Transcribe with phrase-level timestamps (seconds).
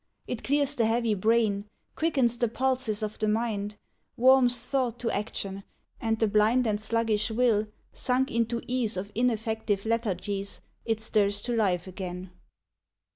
[0.25, 1.65] It clears the heavy brain,
[1.95, 3.77] Quickens the pulses of the mind,
[4.17, 5.63] Warms thought to action,
[5.99, 11.55] and the blind And sluggish will sunk into ease Of ineffective lethargies It stirs to
[11.55, 12.31] life again.